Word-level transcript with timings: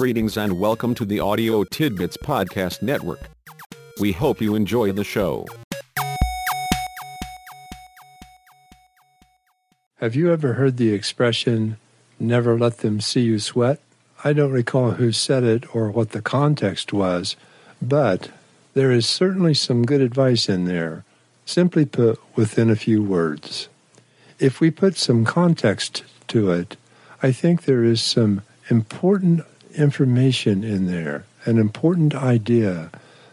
Greetings 0.00 0.38
and 0.38 0.58
welcome 0.58 0.94
to 0.94 1.04
the 1.04 1.20
Audio 1.20 1.62
Tidbits 1.62 2.16
Podcast 2.16 2.80
Network. 2.80 3.20
We 4.00 4.12
hope 4.12 4.40
you 4.40 4.54
enjoy 4.54 4.92
the 4.92 5.04
show. 5.04 5.44
Have 9.96 10.16
you 10.16 10.32
ever 10.32 10.54
heard 10.54 10.78
the 10.78 10.94
expression, 10.94 11.76
never 12.18 12.58
let 12.58 12.78
them 12.78 13.02
see 13.02 13.20
you 13.20 13.38
sweat? 13.38 13.78
I 14.24 14.32
don't 14.32 14.52
recall 14.52 14.92
who 14.92 15.12
said 15.12 15.44
it 15.44 15.76
or 15.76 15.90
what 15.90 16.12
the 16.12 16.22
context 16.22 16.94
was, 16.94 17.36
but 17.82 18.30
there 18.72 18.90
is 18.90 19.04
certainly 19.04 19.52
some 19.52 19.84
good 19.84 20.00
advice 20.00 20.48
in 20.48 20.64
there, 20.64 21.04
simply 21.44 21.84
put 21.84 22.18
within 22.34 22.70
a 22.70 22.74
few 22.74 23.02
words. 23.02 23.68
If 24.38 24.62
we 24.62 24.70
put 24.70 24.96
some 24.96 25.26
context 25.26 26.04
to 26.28 26.52
it, 26.52 26.78
I 27.22 27.32
think 27.32 27.64
there 27.64 27.84
is 27.84 28.00
some 28.02 28.40
important 28.70 29.44
information 29.74 30.64
in 30.64 30.86
there, 30.86 31.24
an 31.44 31.58
important 31.58 32.14
idea 32.14 32.90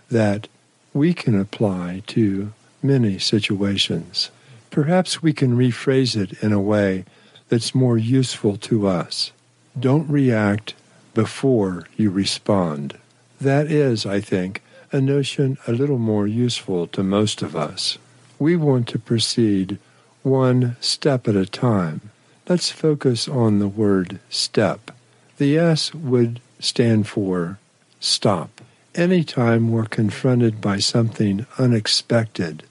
that 0.09 0.48
we 0.94 1.13
can 1.13 1.40
apply 1.40 2.04
to 2.08 2.54
many 2.82 3.20
situations. 3.20 4.32
Perhaps 4.72 5.22
we 5.22 5.34
can 5.34 5.58
rephrase 5.58 6.16
it 6.16 6.41
in 6.44 6.52
a 6.52 6.62
way 6.62 7.05
that's 7.50 7.76
more 7.76 7.98
useful 7.98 8.58
to 8.58 8.88
us. 8.88 9.32
Don't 9.80 10.10
react 10.10 10.73
before 11.13 11.88
you 11.96 12.10
respond. 12.10 12.98
That 13.40 13.72
is, 13.72 14.05
I 14.05 14.22
think, 14.22 14.62
a 14.91 15.02
notion 15.02 15.58
a 15.68 15.72
little 15.72 15.98
more 15.98 16.27
useful 16.27 16.88
to 16.88 17.04
most 17.04 17.41
of 17.41 17.55
us. 17.55 17.98
We 18.40 18.55
want 18.55 18.88
to 18.90 18.99
proceed 18.99 19.80
one 20.24 20.76
step 20.80 21.27
at 21.27 21.35
a 21.35 21.46
time. 21.46 22.02
Let's 22.48 22.70
focus 22.72 23.27
on 23.27 23.60
the 23.60 23.68
word 23.68 24.20
step. 24.30 24.91
The 25.38 25.55
S 25.55 25.93
would 25.93 26.41
stand 26.60 27.07
for 27.07 27.60
stop. 27.99 28.62
Anytime 28.96 29.71
we're 29.71 29.85
confronted 29.85 30.60
by 30.60 30.80
something 30.80 31.46
unexpected, 31.60 32.63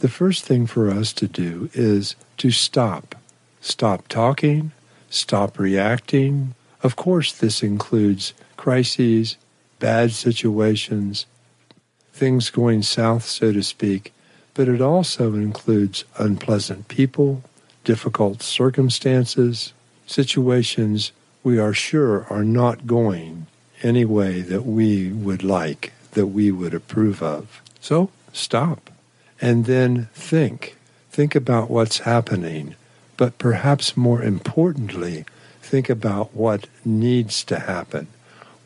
the 0.00 0.08
first 0.08 0.44
thing 0.44 0.66
for 0.66 0.90
us 0.90 1.12
to 1.12 1.28
do 1.28 1.70
is 1.72 2.16
to 2.38 2.50
stop. 2.50 3.14
Stop 3.60 4.08
talking, 4.08 4.72
stop 5.08 5.56
reacting. 5.56 6.56
Of 6.82 6.96
course, 6.96 7.32
this 7.32 7.62
includes 7.62 8.34
crises, 8.56 9.36
bad 9.78 10.10
situations, 10.10 11.26
things 12.12 12.50
going 12.50 12.82
south, 12.82 13.24
so 13.24 13.52
to 13.52 13.62
speak, 13.62 14.12
but 14.54 14.68
it 14.68 14.80
also 14.80 15.34
includes 15.34 16.04
unpleasant 16.18 16.88
people, 16.88 17.44
difficult 17.84 18.42
circumstances, 18.42 19.72
situations 20.06 21.12
we 21.44 21.58
are 21.58 21.74
sure 21.74 22.26
are 22.30 22.42
not 22.42 22.86
going 22.86 23.46
any 23.82 24.04
way 24.04 24.40
that 24.40 24.64
we 24.64 25.12
would 25.12 25.44
like, 25.44 25.92
that 26.12 26.26
we 26.28 26.50
would 26.50 26.74
approve 26.74 27.22
of. 27.22 27.62
So 27.80 28.10
stop 28.32 28.90
and 29.40 29.66
then 29.66 30.08
think. 30.14 30.76
Think 31.10 31.34
about 31.36 31.70
what's 31.70 31.98
happening, 31.98 32.74
but 33.16 33.38
perhaps 33.38 33.96
more 33.96 34.22
importantly, 34.22 35.26
think 35.60 35.88
about 35.88 36.34
what 36.34 36.66
needs 36.84 37.44
to 37.44 37.60
happen. 37.60 38.08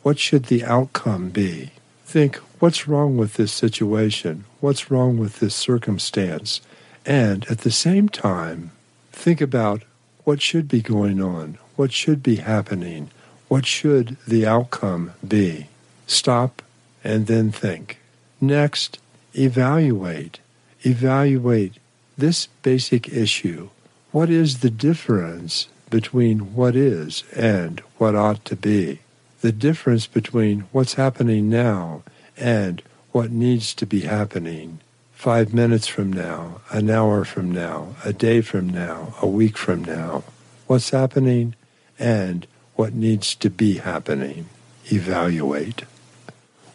What 0.01 0.17
should 0.17 0.45
the 0.45 0.63
outcome 0.63 1.29
be? 1.29 1.71
Think, 2.05 2.37
what's 2.59 2.87
wrong 2.87 3.17
with 3.17 3.33
this 3.35 3.51
situation? 3.51 4.45
What's 4.61 4.89
wrong 4.89 5.19
with 5.19 5.39
this 5.39 5.53
circumstance? 5.53 6.61
And 7.05 7.45
at 7.51 7.59
the 7.59 7.71
same 7.71 8.09
time, 8.09 8.71
think 9.11 9.41
about 9.41 9.83
what 10.23 10.41
should 10.41 10.67
be 10.67 10.81
going 10.81 11.21
on, 11.21 11.57
what 11.79 11.93
should 11.93 12.21
be 12.21 12.35
happening, 12.35 13.09
what 13.47 13.65
should 13.65 14.17
the 14.27 14.45
outcome 14.45 15.13
be. 15.25 15.65
Stop 16.07 16.61
and 17.05 17.25
then 17.27 17.53
think. 17.53 17.99
Next, 18.41 18.99
evaluate. 19.33 20.41
Evaluate 20.85 21.75
this 22.17 22.47
basic 22.63 23.07
issue. 23.07 23.69
What 24.11 24.29
is 24.29 24.59
the 24.59 24.69
difference 24.69 25.69
between 25.89 26.53
what 26.53 26.75
is 26.75 27.23
and 27.33 27.79
what 27.97 28.13
ought 28.13 28.43
to 28.43 28.57
be? 28.57 28.99
The 29.39 29.53
difference 29.53 30.05
between 30.05 30.65
what's 30.73 30.95
happening 30.95 31.49
now 31.49 32.03
and 32.35 32.81
what 33.13 33.31
needs 33.31 33.73
to 33.75 33.85
be 33.85 34.01
happening 34.01 34.79
five 35.13 35.53
minutes 35.53 35.87
from 35.87 36.11
now, 36.11 36.59
an 36.71 36.89
hour 36.89 37.23
from 37.23 37.53
now, 37.53 37.95
a 38.03 38.11
day 38.11 38.41
from 38.41 38.67
now, 38.67 39.13
a 39.21 39.27
week 39.27 39.57
from 39.57 39.85
now. 39.85 40.23
What's 40.67 40.89
happening 40.89 41.55
and 41.99 42.47
what 42.75 42.93
needs 42.93 43.35
to 43.35 43.49
be 43.49 43.75
happening. 43.75 44.47
Evaluate. 44.91 45.83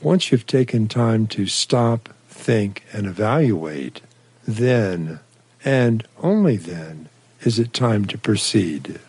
Once 0.03 0.31
you've 0.31 0.47
taken 0.47 0.87
time 0.87 1.27
to 1.27 1.47
stop, 1.47 2.11
think, 2.29 2.85
and 2.93 3.07
evaluate, 3.07 4.03
then, 4.47 5.19
and 5.65 6.07
only 6.23 6.59
then, 6.59 7.09
is 7.41 7.59
it 7.59 7.73
time 7.73 8.05
to 8.05 8.19
proceed. 8.19 9.01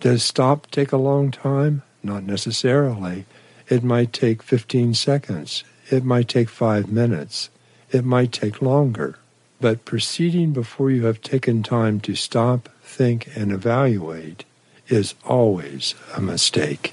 Does 0.00 0.24
stop 0.24 0.68
take 0.70 0.90
a 0.90 0.96
long 0.96 1.30
time? 1.30 1.82
Not 2.02 2.24
necessarily. 2.24 3.24
It 3.68 3.84
might 3.84 4.12
take 4.12 4.42
15 4.42 4.94
seconds. 4.94 5.62
It 5.90 6.04
might 6.04 6.28
take 6.28 6.48
five 6.48 6.90
minutes. 6.90 7.50
It 7.92 8.04
might 8.04 8.32
take 8.32 8.60
longer. 8.60 9.16
But 9.60 9.84
proceeding 9.84 10.52
before 10.52 10.90
you 10.90 11.04
have 11.06 11.22
taken 11.22 11.62
time 11.62 12.00
to 12.00 12.16
stop, 12.16 12.68
think, 12.82 13.36
and 13.36 13.52
evaluate 13.52 14.44
is 14.90 15.14
always 15.24 15.94
a 16.16 16.20
mistake. 16.20 16.92